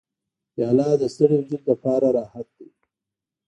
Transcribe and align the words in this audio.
پیاله 0.53 0.87
د 1.01 1.03
ستړي 1.13 1.35
وجود 1.41 1.61
لپاره 1.71 2.05
راحت 2.17 2.47
دی. 2.57 2.69